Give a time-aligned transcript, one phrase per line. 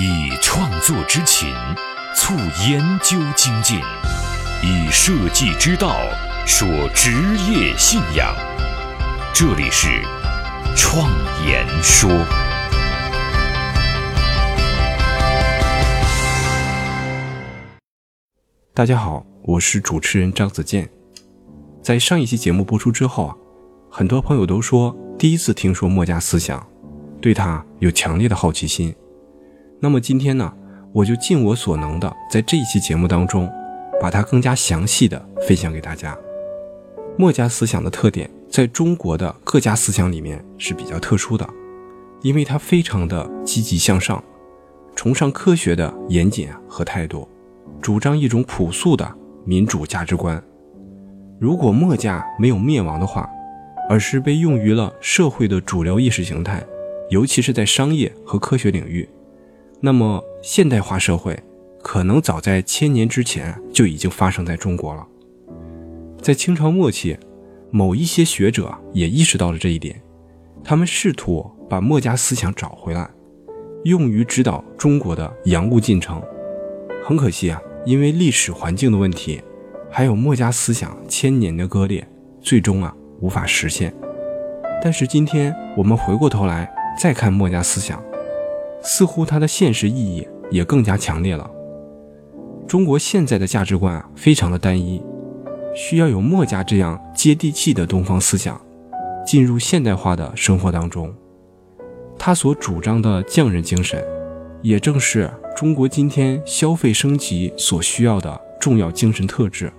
[0.00, 1.52] 以创作之情
[2.14, 2.32] 促
[2.68, 3.80] 研究精进，
[4.62, 5.96] 以设计之道
[6.46, 7.10] 说职
[7.50, 8.32] 业信仰。
[9.34, 9.88] 这里是
[10.76, 11.10] 创
[11.44, 12.08] 言说。
[18.72, 20.88] 大家好，我是主持人张子健。
[21.82, 23.34] 在上一期节目播出之后啊，
[23.90, 26.64] 很多朋友都说第一次听说墨家思想，
[27.20, 28.94] 对他有强烈的好奇心。
[29.80, 30.52] 那么今天呢，
[30.92, 33.48] 我就尽我所能的在这一期节目当中，
[34.00, 36.16] 把它更加详细的分享给大家。
[37.16, 41.48] 墨家思想的特点，在中国的各家思想里面是比较特殊的，
[42.22, 44.22] 因为它非常的积极向上，
[44.96, 47.28] 崇尚科学的严谨和态度，
[47.80, 49.08] 主张一种朴素的
[49.44, 50.42] 民主价值观。
[51.38, 53.28] 如果墨家没有灭亡的话，
[53.88, 56.64] 而是被用于了社会的主流意识形态，
[57.10, 59.08] 尤其是在商业和科学领域。
[59.80, 61.38] 那么，现代化社会
[61.82, 65.06] 可能早在千年之前就已经发生在中国了。
[66.20, 67.16] 在清朝末期，
[67.70, 70.02] 某一些学者也意识到了这一点，
[70.64, 73.08] 他们试图把墨家思想找回来，
[73.84, 76.20] 用于指导中国的洋务进程。
[77.04, 79.40] 很可惜啊，因为历史环境的问题，
[79.88, 82.04] 还有墨家思想千年的割裂，
[82.40, 83.94] 最终啊无法实现。
[84.82, 86.68] 但是今天我们回过头来
[87.00, 88.02] 再看墨家思想。
[88.82, 91.50] 似乎它的现实意义也更加强烈了。
[92.66, 95.02] 中国现在的价值观啊，非常的单一，
[95.74, 98.60] 需要有墨家这样接地气的东方思想
[99.26, 101.14] 进入现代化的生活当中。
[102.18, 104.04] 他所主张的匠人精神，
[104.60, 109.72] 也正是中国今天消费升级所需要的重要精神特质。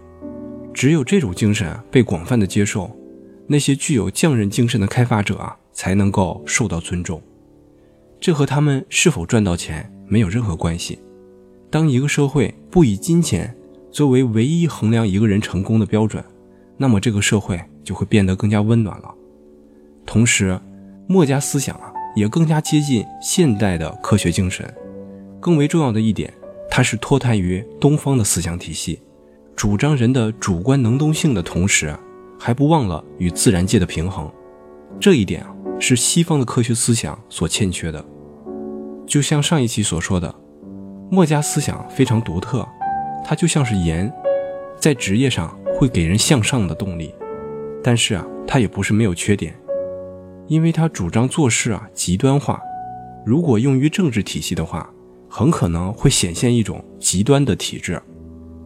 [0.74, 2.90] 只有这种精神被广泛的接受，
[3.48, 7.22] 那些具有匠人精神的开发者啊，才能够受到尊重。
[8.20, 11.00] 这和他们是否赚到钱没有任何关系。
[11.70, 13.56] 当一个社会不以金钱
[13.92, 16.24] 作为唯一衡量一个人成功的标准，
[16.78, 19.14] 那么这个社会就会变得更加温暖了。
[20.06, 20.60] 同时，
[21.08, 24.72] 墨家思想啊也更加接近现代的科学精神。
[25.40, 26.34] 更为重要的一点，
[26.70, 29.00] 它是脱胎于东方的思想体系，
[29.56, 31.96] 主张人的主观能动性的同时，
[32.38, 34.30] 还不忘了与自然界的平衡。
[35.00, 35.56] 这一点啊。
[35.80, 38.04] 是西方的科学思想所欠缺的，
[39.08, 40.34] 就像上一期所说的，
[41.10, 42.68] 墨家思想非常独特，
[43.26, 44.12] 它就像是盐，
[44.78, 47.16] 在职业上会给人向上的动力，
[47.82, 49.58] 但是啊，它也不是没有缺点，
[50.48, 52.62] 因为它主张做事啊极端化，
[53.26, 54.90] 如果用于政治体系的话，
[55.30, 58.02] 很可能会显现一种极端的体制，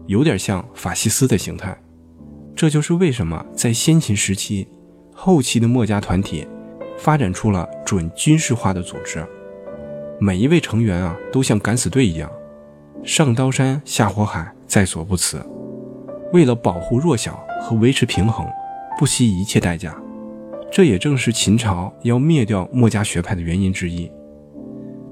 [0.08, 1.80] 有点像法西斯的形态。
[2.56, 4.68] 这就是为什么在先秦时期，
[5.14, 6.48] 后期的墨家团体。
[7.04, 9.28] 发展出了准军事化的组织，
[10.22, 12.32] 每一位成员啊都像敢死队一样，
[13.04, 15.46] 上刀山下火海在所不辞。
[16.32, 18.48] 为了保护弱小和维持平衡，
[18.98, 19.94] 不惜一切代价。
[20.72, 24.10] 这也正是秦朝要灭掉墨家学派的原因之一。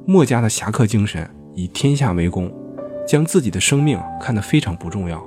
[0.06, 2.50] 墨家的侠客精神以天下为公，
[3.06, 5.22] 将自己的生命看得非常不重要。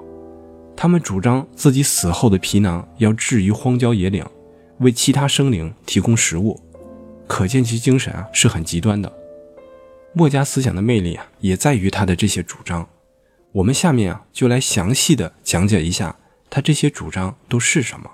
[0.74, 4.24] 他们主张自己死后的皮囊要置于荒郊野岭。
[4.78, 6.60] 为其他生灵提供食物，
[7.26, 9.12] 可见其精神啊是很极端的。
[10.12, 12.88] 墨家思想的魅力啊也在于他的这些主张。
[13.52, 16.16] 我们下面啊就来详细的讲解一下
[16.50, 18.10] 他这些主张都是什么。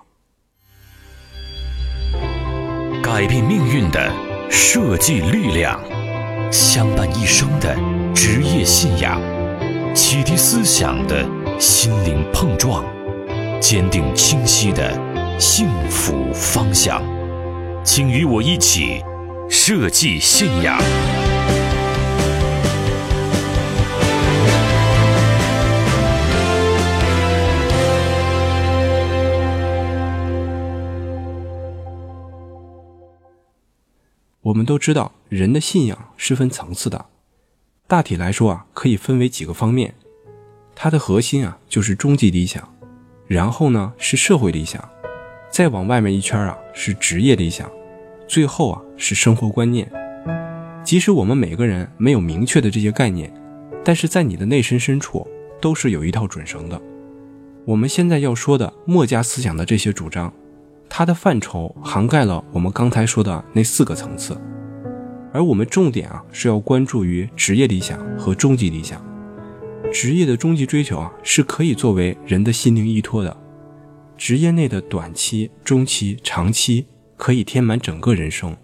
[3.03, 4.13] 改变命运的
[4.51, 5.81] 设计力量，
[6.53, 7.75] 相伴一生的
[8.15, 9.21] 职业信仰，
[9.95, 11.27] 启迪思想的
[11.59, 12.85] 心灵碰撞，
[13.61, 15.10] 坚定清晰的。
[15.41, 17.03] 幸福方向，
[17.83, 19.03] 请与我一起
[19.49, 20.79] 设计信仰。
[34.43, 37.07] 我们都知道，人的信仰是分层次的，
[37.87, 39.95] 大体来说啊，可以分为几个方面。
[40.75, 42.75] 它的核心啊，就是终极理想，
[43.27, 44.87] 然后呢是社会理想。
[45.51, 47.71] 再往外面一圈啊，是职业理想，
[48.29, 49.91] 最后啊是生活观念。
[50.85, 53.33] 即使我们每个人没有明确的这些概念，
[53.85, 55.27] 但是在你的内心深处
[55.61, 56.81] 都是有一套准绳的。
[57.65, 60.33] 我们现在要说的墨家思想的这些主张，
[60.89, 64.41] 它的范畴涵盖了我们刚才说的那四个层次，
[65.33, 69.05] 而我们重点啊是要关注于职业理想和终极理想。
[69.93, 73.37] 职业的终极追求啊是可以作为人的心灵依托的。
[74.21, 76.87] 职业内的短期、中期、长期
[77.17, 78.55] 可以填满整个人生，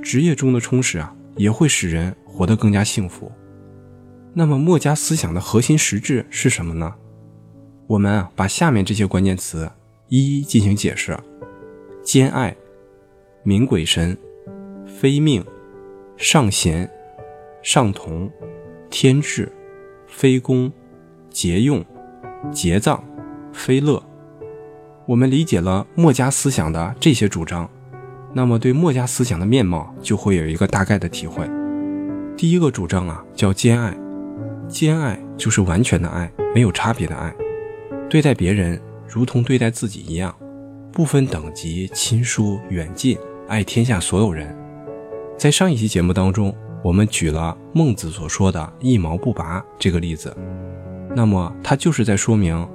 [0.00, 3.32] 职业中的充实啊，也会使人活得更加幸福。
[4.32, 6.94] 那么墨家思想的核心实质是什么呢？
[7.88, 9.68] 我们啊，把下面这些关键词
[10.06, 11.18] 一一进行解释：
[12.04, 12.56] 兼爱、
[13.42, 14.16] 明鬼神、
[14.86, 15.44] 非命、
[16.16, 16.88] 上贤、
[17.60, 18.30] 上同、
[18.88, 19.50] 天志、
[20.06, 20.72] 非功、
[21.28, 21.84] 节用、
[22.52, 23.04] 节葬、
[23.52, 24.00] 非乐。
[25.06, 27.68] 我们理解了墨家思想的这些主张。
[28.32, 31.48] 那么，对墨家思想的面貌就会有一个大概的体会。
[32.36, 33.96] 第一个主张啊，叫兼爱。
[34.68, 37.32] 兼爱就是完全的爱，没有差别的爱，
[38.10, 40.34] 对待别人如同对待自己一样，
[40.90, 43.16] 不分等级、亲疏、远近，
[43.46, 44.54] 爱天下所有人。
[45.38, 46.52] 在上一期节目当中，
[46.82, 50.36] 我们举了孟子所说的一毛不拔这个例子，
[51.14, 52.68] 那么他就是在说明，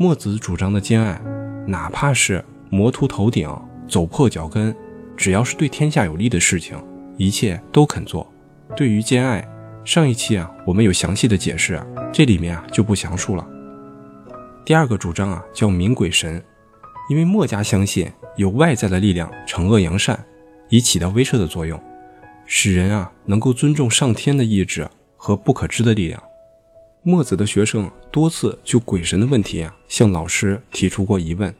[0.00, 1.20] 墨子主张的兼爱，
[1.66, 3.48] 哪怕是魔秃头顶，
[3.88, 4.74] 走破脚跟。
[5.16, 6.76] 只要是对天下有利的事情，
[7.16, 8.30] 一切都肯做。
[8.76, 9.42] 对于兼爱，
[9.82, 11.82] 上一期啊我们有详细的解释，
[12.12, 13.48] 这里面啊就不详述了。
[14.64, 16.44] 第二个主张啊叫明鬼神，
[17.08, 20.22] 因为墨家相信有外在的力量惩恶扬善，
[20.68, 21.80] 以起到威慑的作用，
[22.44, 24.86] 使人啊能够尊重上天的意志
[25.16, 26.22] 和不可知的力量。
[27.08, 31.54] 墨子的学生多次就鬼神的问题啊向老师提出过疑问。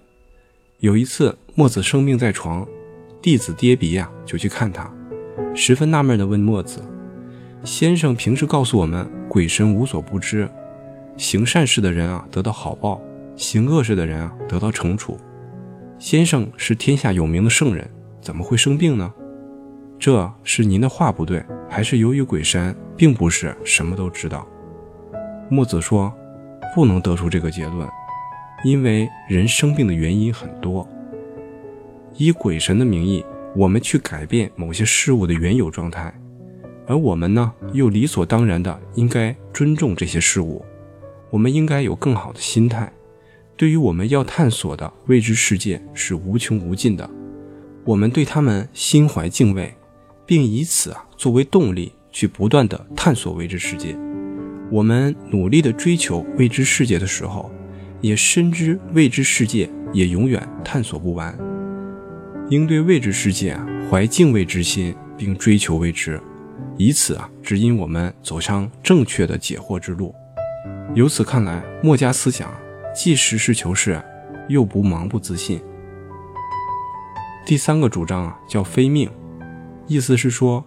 [0.81, 2.67] 有一次，墨子生病在床。
[3.23, 4.93] 弟子跌鼻呀，就去看他，
[5.55, 6.83] 十分纳闷地问墨子
[7.63, 10.51] ：“先生平时告诉我们，鬼神无所不知，
[11.17, 13.01] 行善事的人啊得到好报，
[13.37, 15.17] 行恶事的人啊得到惩处。
[15.97, 17.89] 先生是天下有名的圣人，
[18.21, 19.15] 怎么会生病呢？
[19.97, 21.41] 这是您的话不对，
[21.71, 24.45] 还是由于鬼神并不是什么都知道？”
[25.49, 26.13] 墨子说
[26.75, 27.89] ：“不能得出这个结论，
[28.65, 30.87] 因为人生病的原因很多。”
[32.19, 36.13] 以鬼神的名义，我们去改变某些事物的原有状态，
[36.87, 40.65] 而我们呢，又理所当然的应该尊重这些事物。
[41.31, 42.91] 我们应该有更好的心态，
[43.57, 47.09] 对于我们要探索的未知世界是无穷无尽的，
[47.85, 49.75] 我们对他们心怀敬畏，
[50.25, 53.97] 并以此啊作为动力去不断的探索未知世界。
[54.71, 57.51] 我们努力的追求未知世界的时候，
[58.01, 61.37] 也深知未知世界也永远探索不完。
[62.51, 63.57] 应对未知世界
[63.91, 66.21] 怀敬畏之心，并追求未知，
[66.77, 70.15] 以此啊指引我们走上正确的解惑之路。
[70.95, 72.53] 由此看来，墨家思想
[72.95, 74.01] 既实事求是，
[74.49, 75.61] 又不盲目自信。
[77.45, 79.09] 第三个主张啊叫非命，
[79.87, 80.65] 意思是说，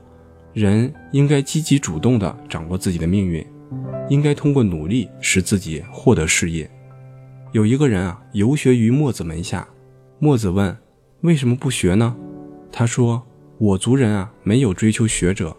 [0.54, 3.46] 人应该积极主动地掌握自己的命运，
[4.10, 6.70] 应该通过努力使自己获得事业。
[7.52, 9.68] 有一个人啊游学于墨子门下，
[10.20, 10.76] 墨子问。
[11.22, 12.16] 为什么不学呢？
[12.72, 13.22] 他说
[13.60, 15.54] ：“我族人啊，没有追求学者。”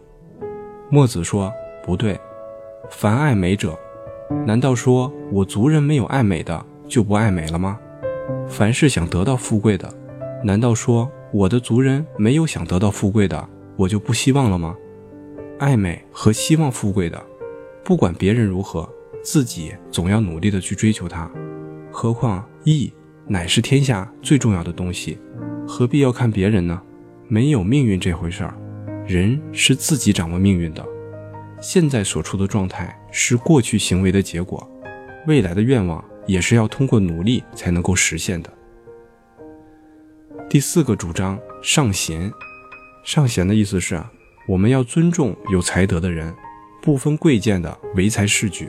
[0.88, 1.52] 墨子说
[1.84, 2.18] ：“不对，
[2.90, 3.78] 凡爱美者，
[4.46, 7.78] 难道说我族人没有爱美的就不爱美了吗？
[8.48, 9.92] 凡是想得到富贵的，
[10.42, 13.46] 难道说我的族人没有想得到富贵的，
[13.76, 14.74] 我就不希望了吗？
[15.58, 17.22] 爱美和希望富贵的，
[17.84, 18.88] 不管别人如何，
[19.22, 21.30] 自己总要努力的去追求它。
[21.90, 22.92] 何况义
[23.26, 25.18] 乃是天下最重要的东西。”
[25.66, 26.82] 何必要看别人呢？
[27.28, 28.56] 没有命运这回事儿，
[29.06, 30.84] 人是自己掌握命运的。
[31.60, 34.68] 现在所处的状态是过去行为的结果，
[35.28, 38.52] 未来的愿望也是要通过努力才能够实现的。
[40.48, 42.32] 第四个主张上贤，
[43.04, 44.02] 上贤的意思是
[44.48, 46.34] 我们要尊重有才德的人，
[46.82, 48.68] 不分贵贱的唯才是举。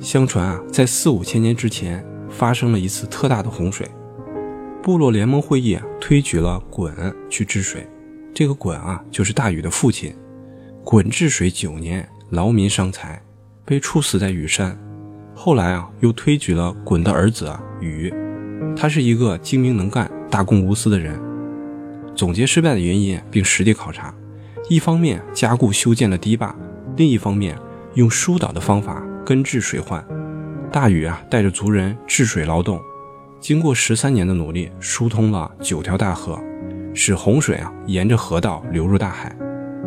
[0.00, 3.88] 相传啊，在四五千年之前发生了一次特大的洪水。
[4.82, 6.92] 部落联盟会议推举了鲧
[7.30, 7.88] 去治水，
[8.34, 10.14] 这个鲧啊就是大禹的父亲。
[10.84, 13.22] 鲧治水九年，劳民伤财，
[13.64, 14.78] 被处死在禹山。
[15.34, 18.12] 后来啊，又推举了鲧的儿子禹，
[18.76, 21.18] 他是一个精明能干、大公无私的人。
[22.14, 24.14] 总结失败的原因并实地考察，
[24.68, 26.54] 一方面加固修建了堤坝，
[26.96, 27.58] 另一方面
[27.94, 30.04] 用疏导的方法根治水患。
[30.72, 32.80] 大禹啊带着族人治水劳动。
[33.40, 36.40] 经过十三年的努力，疏通了九条大河，
[36.94, 39.36] 使洪水啊沿着河道流入大海。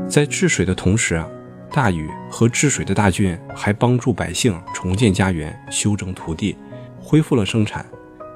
[0.08, 1.28] 在治水的同时啊，
[1.72, 6.56] 大禹和治水的大军还帮助百姓重建家园、修整土地、
[7.00, 7.86] 恢复了生产，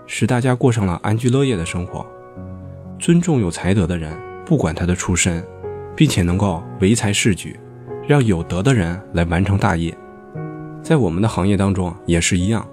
[0.08, 2.06] 使大家过上了安居乐业的生活。
[3.00, 4.12] 尊重有才德的人，
[4.46, 5.42] 不管他的出身，
[5.96, 7.60] 并且能够唯才是举，
[8.08, 9.96] 让有德的人来完成大业。
[10.82, 12.68] 在我们的行业当中也是一样。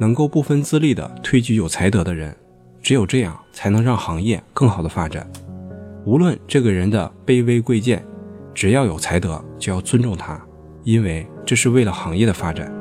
[0.00, 2.32] 能够不分资历的推举有才德的人，
[2.80, 5.28] 只有这样才能让行业更好的发展。
[6.04, 8.00] 无论这个人的卑微贵贱，
[8.54, 10.40] 只要有才德，就要尊重他，
[10.84, 12.72] 因为这是为了行业的发展。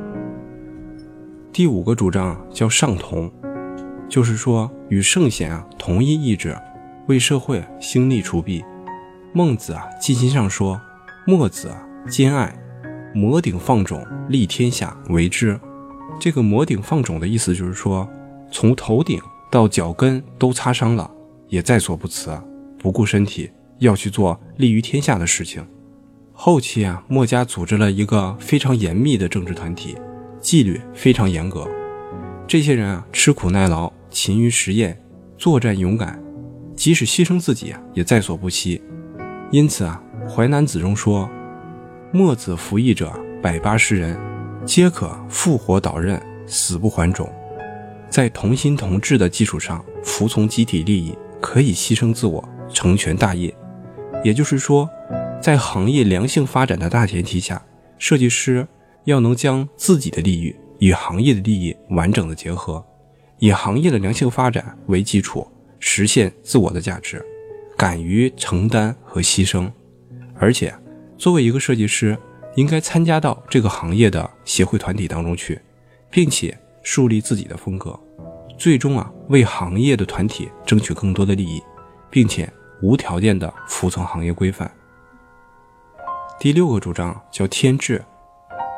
[1.52, 3.32] 第五个主张叫上同，
[4.08, 6.56] 就是说与圣贤啊同一意志，
[7.08, 8.64] 为社会兴利除弊。
[9.34, 10.80] 孟子啊《尽心上》说
[11.30, 11.76] ：“墨子
[12.08, 12.58] 兼爱，
[13.14, 15.60] 摩顶放踵，立天下为之。”
[16.22, 18.08] 这个“摩顶放踵”的意思就是说，
[18.50, 19.20] 从头顶
[19.52, 21.12] 到脚跟都擦伤了，
[21.50, 22.32] 也在所不辞，
[22.80, 25.68] 不顾身体，要去做利于天下的事情。
[26.32, 29.98] 后期啊，墨家组织了一个非常严密的政治团体，
[30.40, 31.68] 纪律非常严格。
[32.48, 34.98] 这些人啊，吃苦耐劳，勤于实验，
[35.38, 36.24] 作战勇敢，
[36.74, 38.82] 即使牺牲自己啊，也在所不惜。
[39.52, 41.30] 因此啊，《淮南子》中说
[42.12, 44.18] ：“墨子服役者百八十人，
[44.66, 47.32] 皆可复活导刃，死不还种。”
[48.10, 53.56] 在同心同志的基础上，服从集体利益，可以牺牲自我，成全大业。
[54.24, 54.90] 也就是说。
[55.40, 57.64] 在行业良性发展的大前提下，
[58.00, 58.68] 设计师
[59.04, 62.84] 要能将自己的利益与行业的利益完整的结合，
[63.38, 65.48] 以行业的良性发展为基础，
[65.80, 67.24] 实现自我的价值，
[67.78, 69.72] 敢于承担和牺牲。
[70.40, 70.74] 而且，
[71.18, 72.18] 作为一个设计师，
[72.56, 75.60] 应该参加到这个行业的协会团体当中去，
[76.10, 78.00] 并且树立自己的风格，
[78.58, 81.62] 最终啊为行业的团体争取更多的利益，
[82.10, 82.52] 并且
[82.82, 84.72] 无条件的服从行业规范。
[86.40, 88.04] 第六个主张叫天志，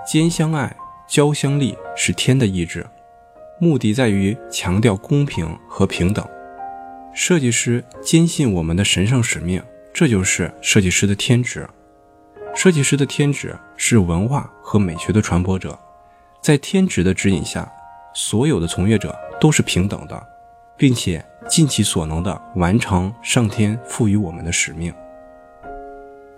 [0.09, 0.75] 兼相爱，
[1.07, 2.87] 交相利，是天的意志，
[3.59, 6.25] 目的在于强调公平和平等。
[7.13, 9.61] 设计师坚信我们的神圣使命，
[9.93, 11.67] 这就是设计师的天职。
[12.55, 15.77] 设计师的天职是文化和美学的传播者，
[16.41, 17.71] 在天职的指引下，
[18.13, 20.27] 所有的从业者都是平等的，
[20.77, 24.93] 并且尽其所能的完成上天赋予我们的使命。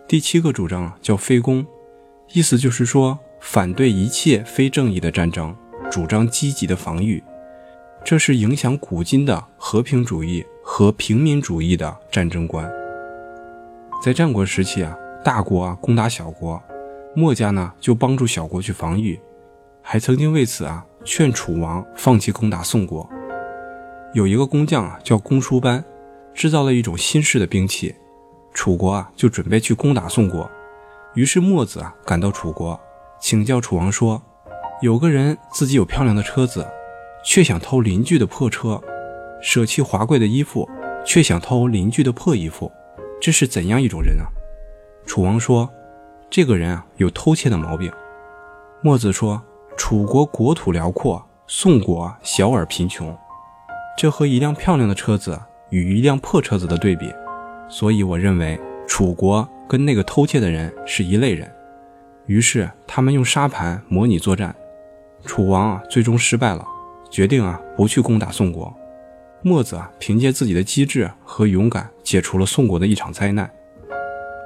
[0.08, 1.66] 第七个主张叫非攻，
[2.34, 5.56] 意思就是说反对一切非正义的战争，
[5.90, 7.24] 主张积极的防御。
[8.04, 12.81] 这是影响古今的和平主义和平民主义的战争观。
[14.02, 16.60] 在战国时期啊，大国啊攻打小国，
[17.16, 19.20] 墨家呢就帮助小国去防御，
[19.84, 23.08] 还曾经为此啊劝楚王放弃攻打宋国。
[24.16, 25.86] 有一个工匠啊叫公输班，
[26.34, 27.94] 制造了一种新式的兵器。
[28.56, 30.50] 楚国啊，就准备去攻打宋国，
[31.14, 32.78] 于是墨子啊赶到楚国，
[33.20, 34.20] 请教楚王说
[34.82, 36.68] ：“有个人自己有漂亮的车子，
[37.24, 38.82] 却想偷邻居的破车；
[39.44, 40.68] 舍弃华贵的衣服，
[41.06, 42.70] 却想偷邻居的破衣服，
[43.22, 44.26] 这是怎样一种人啊？”
[45.08, 45.70] 楚王说
[46.30, 47.92] ：“这个人啊有偷窃的毛病。”
[48.84, 49.42] 墨子说
[49.78, 53.16] ：“楚国国土辽阔，宋国小而贫穷，
[53.98, 57.14] 这和一辆漂亮的车子与一辆破车子的对比。”
[57.70, 61.50] 所以我认为楚国跟那个偷窃的人是一类人，
[62.26, 64.54] 于是他们用沙盘模拟作战，
[65.24, 66.66] 楚王啊最终失败了，
[67.10, 68.74] 决定啊不去攻打宋国。
[69.44, 73.50] 墨子啊凭借自己的机智和勇敢解除了宋国的一场灾难。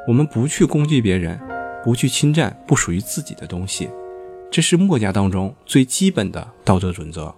[0.07, 1.39] 我们不去攻击别人，
[1.83, 3.89] 不去侵占不属于自己的东西，
[4.49, 7.33] 这是墨家当中最基本的道德准则。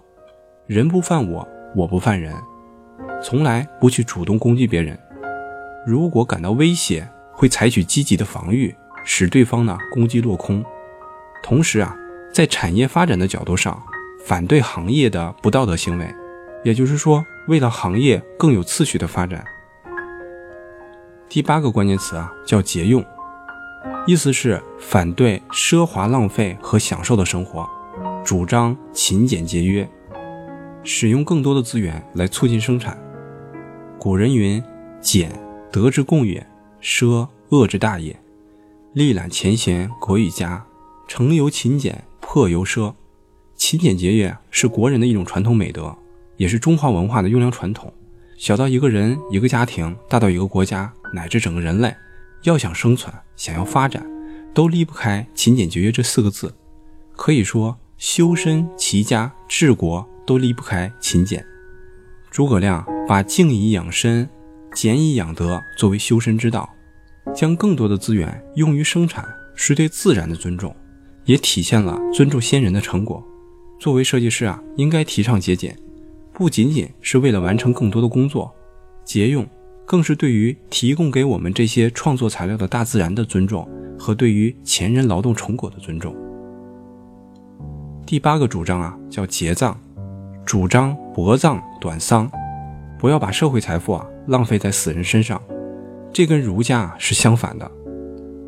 [0.66, 2.32] 人不犯我，我不犯人，
[3.22, 4.96] 从来不去主动攻击别人。
[5.86, 10.64] 如果感到威胁，会采取积极的防御，使对方呢攻击落空。
[11.42, 11.96] 同时啊，
[12.32, 13.82] 在产业发展的角度上，
[14.26, 16.06] 反对行业的不道德行为，
[16.62, 19.44] 也就是说，为了行业更有次序的发展。
[21.28, 23.04] 第八个关键词啊叫节用，
[24.06, 27.68] 意思是反对奢华浪费和享受的生活，
[28.24, 29.88] 主张勤俭节约，
[30.84, 32.96] 使用更多的资源来促进生产。
[33.98, 34.62] 古人云：
[35.00, 35.30] 俭。
[35.70, 36.46] 德之共也，
[36.80, 38.18] 奢恶之大也。
[38.94, 40.64] 历览前贤，国与家，
[41.06, 42.94] 成由勤俭，破由奢。
[43.54, 45.94] 勤俭节约是国人的一种传统美德，
[46.38, 47.92] 也是中华文化的优良传统。
[48.38, 51.94] 小到一个人、一个家庭，大到一个国家，乃至整个人类，
[52.44, 54.02] 要想生存、想要发展，
[54.54, 56.54] 都离不开勤俭节约这四个字。
[57.14, 61.44] 可以说，修身、齐家、治国都离不开勤俭。
[62.30, 64.26] 诸葛亮把静以养身。
[64.74, 66.68] 俭以养德作为修身之道，
[67.34, 70.76] 将更多的资源用于生产，是对自然的尊重，
[71.24, 73.26] 也体现了尊重先人的成果。
[73.80, 75.76] 作为设计师啊，应该提倡节俭，
[76.38, 78.54] 不仅仅是为了完成更多的工作，
[79.04, 79.44] 节用
[79.84, 83.68] 更是对于提供给我们这些创作材料的大自然的尊重
[83.98, 86.14] 和对于前人劳动成果的尊重。
[88.06, 89.76] 第八个主张啊，叫节葬，
[90.46, 92.30] 主张薄葬短丧，
[93.00, 94.06] 不要把社会财富啊。
[94.28, 95.42] 浪费在死人身上，
[96.12, 97.68] 这跟儒家是相反的。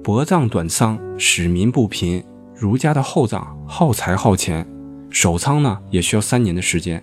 [0.05, 2.23] 薄葬短丧，使民不贫；
[2.55, 4.65] 儒家的厚葬耗财耗钱，
[5.09, 7.03] 守仓呢也需要三年的时间。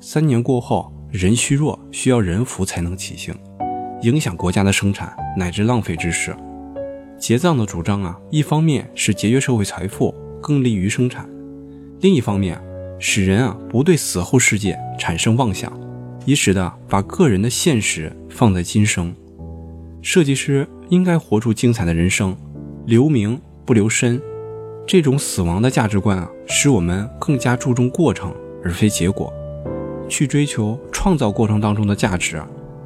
[0.00, 3.34] 三年过后，人虚弱，需要人扶才能起行，
[4.02, 6.34] 影响国家的生产乃至浪费之事。
[7.18, 11.24] 节葬的主张啊，一方面是节约社会财富，更利于生产；
[12.00, 12.60] 另一方面，
[13.00, 15.72] 使人啊不对死后世界产生妄想，
[16.24, 19.12] 以使得把个人的现实放在今生。
[20.00, 22.36] 设计师应该活出精彩的人生，
[22.86, 24.22] 留名不留身。
[24.86, 28.32] 这种死亡的价值观啊，使我们更加注重过程
[28.64, 29.30] 而非结果，
[30.08, 32.42] 去追求创造过程当中的价值，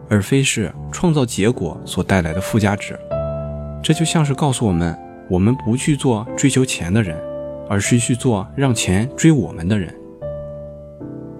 [0.08, 2.98] 而非是创造结果所带来的附加值。
[3.82, 4.96] 这就像是告诉我们，
[5.28, 7.16] 我们不去做追求钱的人，
[7.68, 9.94] 而是去做让钱追我们的人。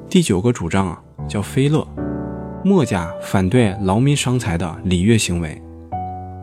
[0.09, 1.87] 第九个主张啊，叫非乐。
[2.65, 5.61] 墨家反对劳民伤财的礼乐行为。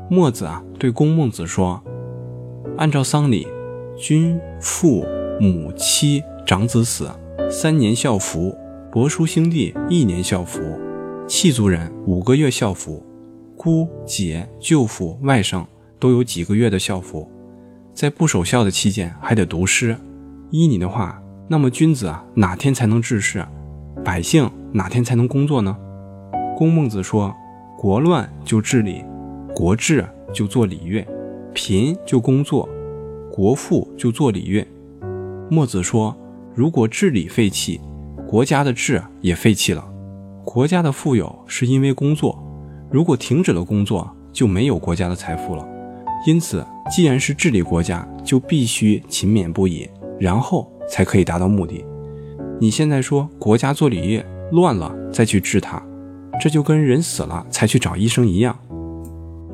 [0.10, 1.81] 墨子啊，对公孟子说
[2.77, 3.48] ：“按照丧礼。”
[4.01, 5.05] 君父
[5.41, 7.10] 母妻长子死，
[7.51, 8.55] 三年孝服；
[8.91, 10.62] 伯叔兄弟一年孝服；
[11.27, 13.03] 契族人五个月孝服；
[13.55, 15.63] 姑姐舅父外甥
[16.00, 17.29] 都有几个月的孝服。
[17.93, 19.96] 在不守孝的期间，还得读诗。
[20.50, 23.46] 依你的话，那么君子啊，哪天才能治世？
[24.03, 25.77] 百姓哪天才能工作呢？
[26.58, 27.31] 公孟子说
[27.77, 29.05] ：“国乱就治理，
[29.55, 30.03] 国治
[30.34, 31.08] 就做礼乐，
[31.53, 32.67] 贫就工作。”
[33.31, 34.67] 国富就做礼乐。
[35.48, 36.17] 墨子说
[36.55, 37.79] ：“如果治理废弃，
[38.29, 39.83] 国家的治也废弃了。
[40.45, 42.38] 国家的富有是因为工作，
[42.91, 45.67] 如果停止了工作，就没有国家的财富了。
[46.27, 51.83] 因此，既然是治理国家，就必须勤勉不已，然后才可以达到目的。
[52.62, 55.81] 你现在说国家做礼乐乱了，再去治它，
[56.39, 58.55] 这就跟人死了才去找医生一样。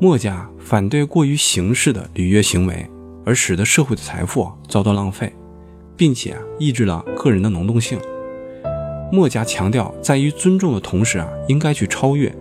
[0.02, 2.86] 墨家反对过于形式的礼乐行为。”
[3.24, 5.32] 而使得社会的财富遭到浪费，
[5.96, 7.98] 并且抑制了个人的能动性。
[9.12, 12.34] 墨家强调，在于尊重的同时啊，应该去超越，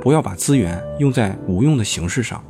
[0.00, 2.44] 不要把资源用在无用的形式上。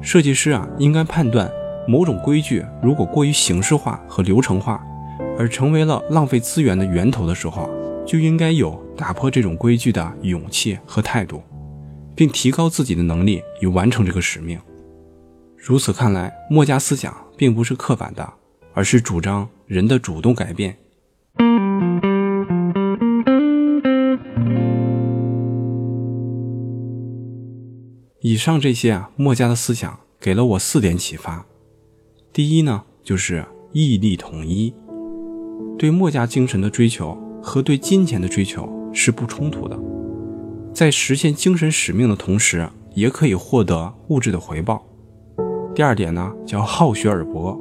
[0.00, 1.50] 设计师啊，应该判断
[1.86, 4.84] 某种规矩如果过于形式化和流程化，
[5.38, 7.70] 而成为了浪费资源的源头的时候，
[8.04, 11.42] 就应该有打破这种规矩的勇气和态度，
[12.14, 14.58] 并提高自己的能力以完成这个使命。
[15.56, 18.28] 如此看来，墨家思想并不是刻板的，
[18.74, 20.76] 而是主张人的主动改变。
[28.38, 31.44] 以上这些啊，墨家的思想给了我四点启发。
[32.32, 34.72] 第一呢，就是义利统一。
[35.76, 39.76] 对墨家精神的追求和对金钱的追求是不冲突的，
[40.72, 44.86] 在实现精神使命的同时，也可以获得物质的回报。
[45.74, 47.58] 第二点呢，叫好学而博。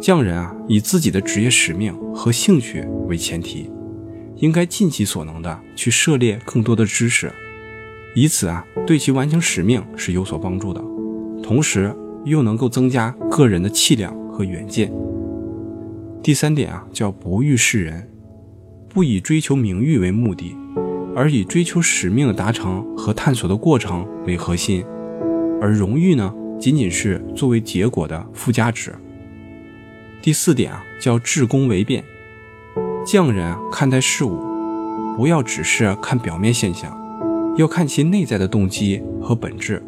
[0.00, 3.70] 匠人啊，以自己的职业使命和兴趣为前提，
[4.36, 7.30] 应该尽其所能的去涉猎更多的知识，
[8.16, 10.82] 以此啊，对其完成使命是有所帮助的，
[11.42, 14.90] 同时又能够增加个人的气量和远见。
[16.22, 18.10] 第三点啊，叫不欲世人，
[18.88, 20.56] 不以追求名誉为目的，
[21.14, 24.82] 而以追求使命的达成和探索的过程为核心，
[25.60, 26.34] 而荣誉呢？
[26.58, 28.94] 仅仅是作为结果的附加值。
[30.22, 32.02] 第四点啊，叫治功为变。
[33.06, 34.40] 匠人看待事物，
[35.14, 36.98] 不要只是看表面现象，
[37.56, 39.82] 要看其内在的动机和本质，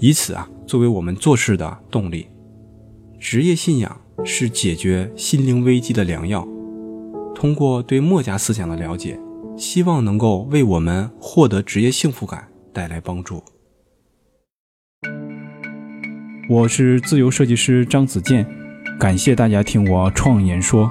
[0.00, 2.26] 以此啊作为我们做事的动力。
[3.20, 6.46] 职业信仰是解决心灵危机的良药。
[7.34, 9.18] 通过对墨家思想的了解，
[9.56, 13.42] 希望能够为我们获得职业幸福感带来帮助。
[16.50, 18.44] 我是自由设计师张子健，
[18.98, 20.90] 感谢大家听我创言说。